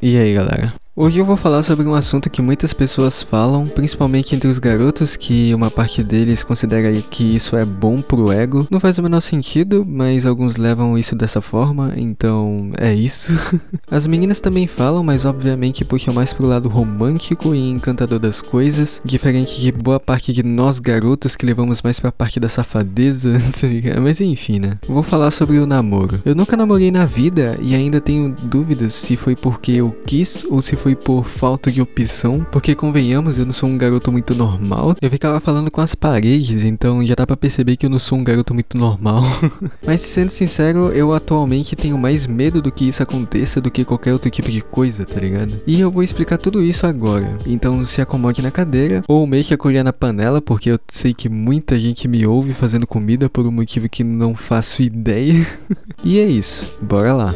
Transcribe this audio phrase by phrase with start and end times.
[0.00, 0.74] E aí galera?
[0.96, 5.16] Hoje eu vou falar sobre um assunto que muitas pessoas falam, principalmente entre os garotos,
[5.16, 8.68] que uma parte deles considera que isso é bom pro ego.
[8.70, 13.32] Não faz o menor sentido, mas alguns levam isso dessa forma, então é isso.
[13.90, 19.02] As meninas também falam, mas obviamente puxam mais pro lado romântico e encantador das coisas,
[19.04, 24.00] diferente de boa parte de nós garotos que levamos mais pra parte da safadeza, tá?
[24.00, 24.78] Mas enfim, né?
[24.86, 26.22] Vou falar sobre o namoro.
[26.24, 30.62] Eu nunca namorei na vida e ainda tenho dúvidas se foi porque eu quis ou
[30.62, 34.94] se foi por falta de opção, porque convenhamos, eu não sou um garoto muito normal.
[35.00, 38.18] Eu ficava falando com as paredes, então já dá pra perceber que eu não sou
[38.18, 39.22] um garoto muito normal.
[39.82, 44.12] Mas sendo sincero, eu atualmente tenho mais medo do que isso aconteça do que qualquer
[44.12, 45.58] outro tipo de coisa, tá ligado?
[45.66, 47.38] E eu vou explicar tudo isso agora.
[47.46, 51.30] Então se acomode na cadeira, ou meio que colher na panela, porque eu sei que
[51.30, 55.46] muita gente me ouve fazendo comida por um motivo que não faço ideia.
[56.04, 57.34] e é isso, bora lá.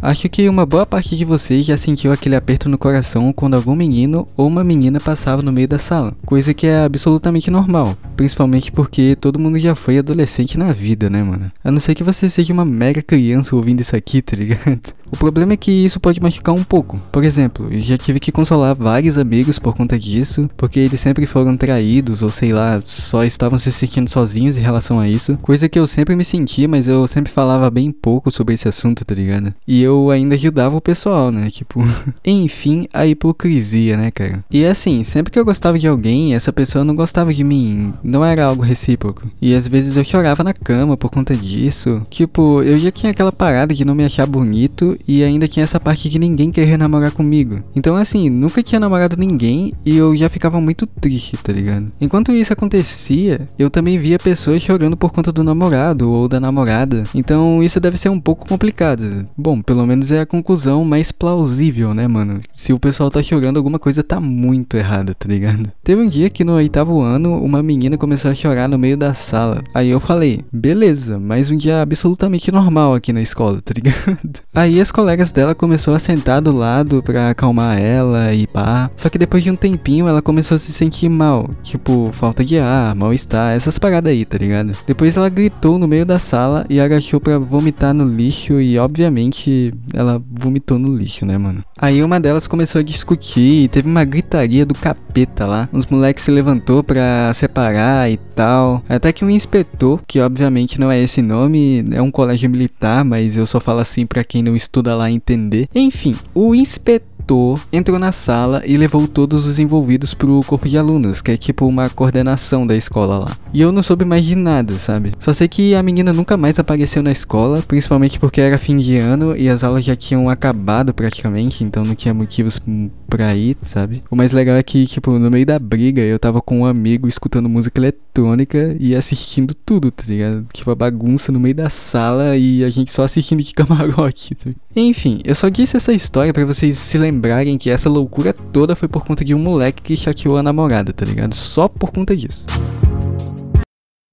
[0.00, 3.74] Acho que uma boa parte de vocês já sentiu aquele aperto no coração quando algum
[3.74, 8.70] menino ou uma menina passava no meio da sala, coisa que é absolutamente normal, principalmente
[8.70, 11.50] porque todo mundo já foi adolescente na vida, né, mano?
[11.64, 14.94] A não ser que você seja uma mega criança ouvindo isso aqui, tá ligado?
[15.10, 17.00] O problema é que isso pode machucar um pouco.
[17.12, 21.56] Por exemplo, já tive que consolar vários amigos por conta disso, porque eles sempre foram
[21.56, 25.78] traídos ou sei lá, só estavam se sentindo sozinhos em relação a isso, coisa que
[25.78, 29.52] eu sempre me sentia, mas eu sempre falava bem pouco sobre esse assunto, tá ligado?
[29.66, 31.50] E eu ainda ajudava o pessoal, né?
[31.58, 31.82] Tipo,
[32.24, 34.44] enfim, a hipocrisia, né, cara?
[34.48, 38.24] E assim, sempre que eu gostava de alguém, essa pessoa não gostava de mim, não
[38.24, 39.28] era algo recíproco.
[39.42, 42.00] E às vezes eu chorava na cama por conta disso.
[42.08, 45.80] Tipo, eu já tinha aquela parada de não me achar bonito e ainda tinha essa
[45.80, 47.62] parte de ninguém querer namorar comigo.
[47.74, 51.90] Então, assim, nunca tinha namorado ninguém e eu já ficava muito triste, tá ligado?
[52.00, 57.04] Enquanto isso acontecia, eu também via pessoas chorando por conta do namorado ou da namorada.
[57.14, 59.26] Então, isso deve ser um pouco complicado.
[59.36, 62.40] Bom, pelo menos é a conclusão mais plausível, né, mano?
[62.56, 65.70] Se o pessoal tá chorando, alguma coisa tá muito errada, tá ligado?
[65.82, 69.14] Teve um dia que no oitavo ano, uma menina começou a chorar no meio da
[69.14, 69.62] sala.
[69.74, 74.40] Aí eu falei, beleza, mais um dia absolutamente normal aqui na escola, tá ligado?
[74.54, 78.90] Aí as colegas dela começou a sentar do lado pra acalmar ela e pá.
[78.96, 81.50] Só que depois de um tempinho ela começou a se sentir mal.
[81.62, 84.74] Tipo, falta de ar, mal-estar, essas paradas aí, tá ligado?
[84.86, 89.74] Depois ela gritou no meio da sala e agachou pra vomitar no lixo e obviamente
[89.92, 91.62] ela vomitou no lixo, né, mano?
[91.76, 95.68] Aí uma delas começou a discutir e teve uma gritaria do capeta lá.
[95.70, 98.82] Os moleques se levantou pra separar e tal.
[98.88, 103.36] Até que um inspetor, que obviamente não é esse nome, é um colégio militar, mas
[103.36, 105.68] eu só falo assim pra quem não estuda lá entender.
[105.74, 111.20] Enfim, o inspetor entrou na sala e levou todos os envolvidos pro corpo de alunos,
[111.20, 113.36] que é tipo uma coordenação da escola lá.
[113.52, 115.12] E eu não soube mais de nada, sabe?
[115.18, 118.96] Só sei que a menina nunca mais apareceu na escola, principalmente porque era fim de
[118.96, 122.60] ano e as aulas já tinham acabado praticamente, então não tinha motivos
[123.08, 124.02] pra ir, sabe?
[124.10, 127.08] O mais legal é que, tipo, no meio da briga eu tava com um amigo
[127.08, 130.46] escutando música eletrônica e assistindo tudo, tá ligado?
[130.52, 134.34] Tipo, a bagunça no meio da sala e a gente só assistindo de camarote.
[134.34, 134.50] Tá?
[134.76, 138.88] Enfim, eu só disse essa história para vocês se lembrarem que essa loucura toda foi
[138.88, 141.34] por conta de um moleque que chateou a namorada, tá ligado?
[141.34, 142.44] Só por conta disso.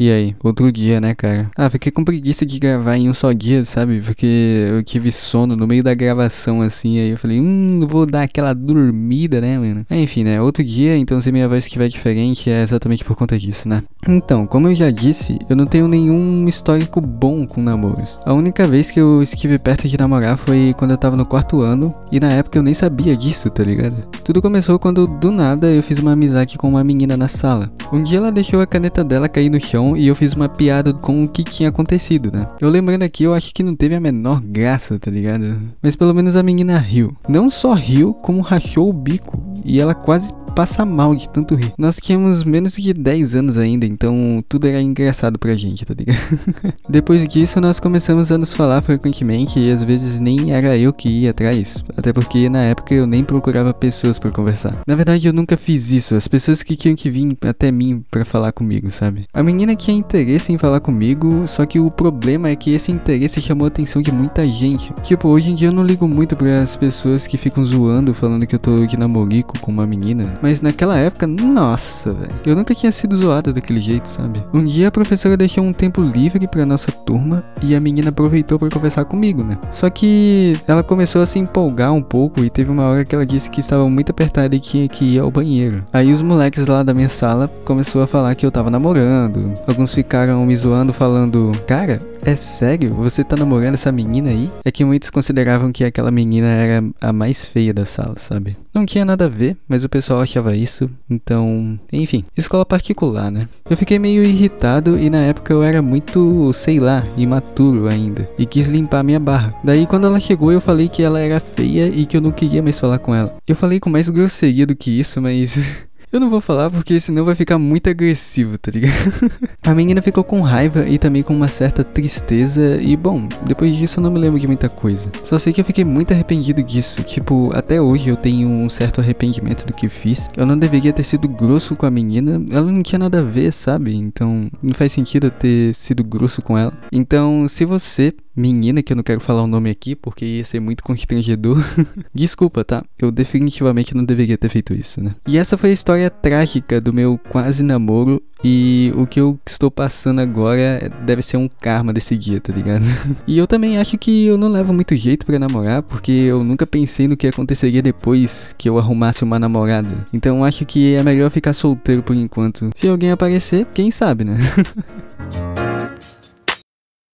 [0.00, 1.50] E aí, outro dia, né, cara?
[1.54, 4.00] Ah, fiquei com preguiça de gravar em um só dia, sabe?
[4.00, 6.98] Porque eu tive sono no meio da gravação, assim.
[6.98, 9.84] Aí eu falei, hum, vou dar aquela dormida, né, mano?
[9.90, 10.40] Enfim, né?
[10.40, 13.82] Outro dia, então se minha voz estiver diferente, é exatamente por conta disso, né?
[14.08, 18.18] Então, como eu já disse, eu não tenho nenhum histórico bom com namoros.
[18.24, 21.60] A única vez que eu estive perto de namorar foi quando eu tava no quarto
[21.60, 21.94] ano.
[22.10, 24.02] E na época eu nem sabia disso, tá ligado?
[24.24, 27.70] Tudo começou quando, do nada, eu fiz uma amizade com uma menina na sala.
[27.92, 30.92] Um dia ela deixou a caneta dela cair no chão e eu fiz uma piada
[30.92, 32.46] com o que tinha acontecido, né?
[32.60, 35.58] Eu lembrando aqui, eu acho que não teve a menor graça, tá ligado?
[35.82, 37.16] Mas pelo menos a menina riu.
[37.28, 39.40] Não só riu, como rachou o bico.
[39.64, 41.72] E ela quase passa mal de tanto rir.
[41.78, 46.18] Nós tínhamos menos de 10 anos ainda, então tudo era engraçado pra gente, tá ligado?
[46.88, 51.08] Depois disso, nós começamos a nos falar frequentemente e às vezes nem era eu que
[51.08, 51.82] ia atrás.
[51.96, 54.76] Até porque na época eu nem procurava pessoas para conversar.
[54.86, 56.14] Na verdade, eu nunca fiz isso.
[56.14, 59.26] As pessoas que tinham que vir até mim para falar comigo, sabe?
[59.32, 63.40] A menina tinha interesse em falar comigo, só que o problema é que esse interesse
[63.40, 64.92] chamou a atenção de muita gente.
[65.02, 68.46] Tipo, hoje em dia eu não ligo muito para as pessoas que ficam zoando, falando
[68.46, 70.34] que eu tô de namorico com uma menina.
[70.42, 72.32] Mas naquela época, nossa, velho.
[72.44, 74.42] Eu nunca tinha sido zoado daquele jeito, sabe?
[74.52, 78.58] Um dia a professora deixou um tempo livre pra nossa turma e a menina aproveitou
[78.58, 79.58] para conversar comigo, né?
[79.72, 83.26] Só que ela começou a se empolgar um pouco e teve uma hora que ela
[83.26, 85.84] disse que estava muito apertada e tinha que ir ao banheiro.
[85.92, 89.52] Aí os moleques lá da minha sala começou a falar que eu tava namorando.
[89.66, 92.92] Alguns ficaram me zoando falando: "Cara, É sério?
[92.94, 94.50] Você tá namorando essa menina aí?
[94.64, 98.56] É que muitos consideravam que aquela menina era a mais feia da sala, sabe?
[98.74, 101.78] Não tinha nada a ver, mas o pessoal achava isso, então.
[101.92, 103.48] Enfim, escola particular, né?
[103.68, 108.28] Eu fiquei meio irritado e na época eu era muito, sei lá, imaturo ainda.
[108.38, 109.54] E quis limpar minha barra.
[109.64, 112.62] Daí quando ela chegou eu falei que ela era feia e que eu não queria
[112.62, 113.34] mais falar com ela.
[113.46, 115.58] Eu falei com mais grosseria do que isso, mas.
[116.12, 119.30] Eu não vou falar porque senão vai ficar muito agressivo, tá ligado?
[119.62, 122.80] a menina ficou com raiva e também com uma certa tristeza.
[122.82, 125.08] E bom, depois disso eu não me lembro de muita coisa.
[125.22, 127.04] Só sei que eu fiquei muito arrependido disso.
[127.04, 130.28] Tipo, até hoje eu tenho um certo arrependimento do que fiz.
[130.36, 132.44] Eu não deveria ter sido grosso com a menina.
[132.50, 133.94] Ela não tinha nada a ver, sabe?
[133.94, 136.72] Então não faz sentido eu ter sido grosso com ela.
[136.90, 140.60] Então, se você menina, que eu não quero falar o nome aqui porque ia ser
[140.60, 141.62] muito constrangedor.
[142.14, 142.84] Desculpa, tá?
[142.98, 145.14] Eu definitivamente não deveria ter feito isso, né?
[145.26, 149.70] E essa foi a história trágica do meu quase namoro e o que eu estou
[149.70, 152.84] passando agora deve ser um karma desse dia, tá ligado?
[153.26, 156.66] e eu também acho que eu não levo muito jeito para namorar, porque eu nunca
[156.66, 160.06] pensei no que aconteceria depois que eu arrumasse uma namorada.
[160.12, 162.70] Então acho que é melhor ficar solteiro por enquanto.
[162.74, 164.38] Se alguém aparecer, quem sabe, né?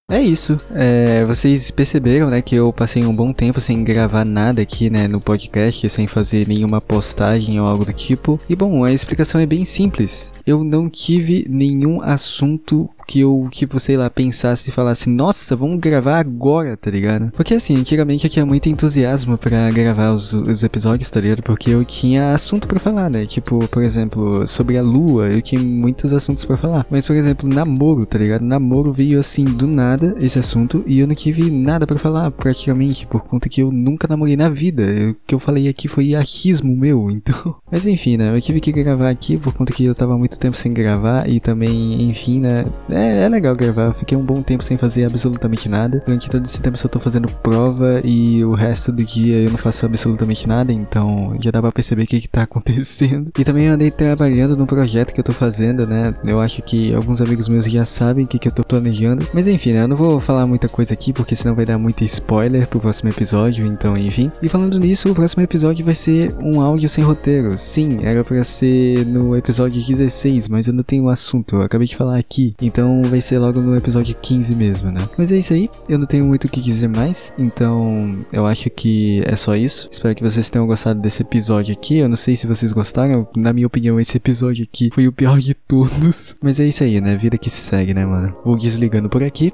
[0.08, 0.56] É isso.
[0.70, 5.08] É, vocês perceberam, né, que eu passei um bom tempo sem gravar nada aqui, né,
[5.08, 8.38] no podcast, sem fazer nenhuma postagem ou algo do tipo.
[8.48, 10.32] E bom, a explicação é bem simples.
[10.46, 15.78] Eu não tive nenhum assunto que eu, tipo, sei lá, pensasse e falasse, nossa, vamos
[15.78, 17.30] gravar agora, tá ligado?
[17.32, 21.42] Porque assim, antigamente eu tinha muito entusiasmo para gravar os, os, episódios, tá ligado?
[21.42, 23.24] Porque eu tinha assunto para falar, né?
[23.26, 26.86] Tipo, por exemplo, sobre a lua, eu tinha muitos assuntos para falar.
[26.90, 28.42] Mas, por exemplo, namoro, tá ligado?
[28.42, 33.06] Namoro veio assim do nada esse assunto e eu não tive nada para falar praticamente,
[33.06, 34.82] por conta que eu nunca namorei na vida.
[35.10, 37.56] O que eu falei aqui foi achismo meu, então.
[37.70, 38.34] Mas enfim, né?
[38.34, 41.40] Eu tive que gravar aqui por conta que eu tava muito tempo sem gravar e
[41.40, 42.64] também, enfim, né?
[42.96, 43.86] É, é legal gravar.
[43.86, 46.02] Eu fiquei um bom tempo sem fazer absolutamente nada.
[46.04, 49.58] Durante todo esse tempo só tô fazendo prova e o resto do dia eu não
[49.58, 50.72] faço absolutamente nada.
[50.72, 53.30] Então já dá pra perceber o que, que tá acontecendo.
[53.38, 56.14] E também eu andei trabalhando no projeto que eu tô fazendo, né?
[56.24, 59.26] Eu acho que alguns amigos meus já sabem o que, que eu tô planejando.
[59.32, 59.82] Mas enfim, né?
[59.82, 63.10] Eu não vou falar muita coisa aqui porque senão vai dar muito spoiler pro próximo
[63.10, 63.66] episódio.
[63.66, 64.32] Então, enfim.
[64.40, 67.58] E falando nisso, o próximo episódio vai ser um áudio sem roteiro.
[67.58, 71.56] Sim, era pra ser no episódio 16, mas eu não tenho assunto.
[71.56, 72.54] Eu acabei de falar aqui.
[72.60, 75.00] Então então vai ser logo no episódio 15 mesmo, né?
[75.18, 78.70] Mas é isso aí, eu não tenho muito o que dizer mais, então eu acho
[78.70, 79.88] que é só isso.
[79.90, 81.98] Espero que vocês tenham gostado desse episódio aqui.
[81.98, 85.38] Eu não sei se vocês gostaram, na minha opinião, esse episódio aqui foi o pior
[85.38, 86.36] de todos.
[86.40, 87.16] Mas é isso aí, né?
[87.16, 88.36] Vida que se segue, né, mano?
[88.44, 89.52] Vou desligando por aqui.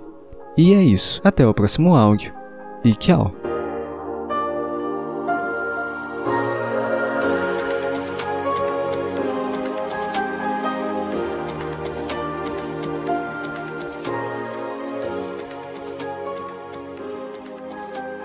[0.57, 1.21] E é isso.
[1.25, 2.33] Até o próximo áudio.
[2.85, 3.42] E tchau.